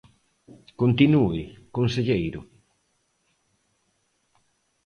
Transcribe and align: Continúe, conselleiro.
Continúe, 0.81 1.43
conselleiro. 1.77 2.41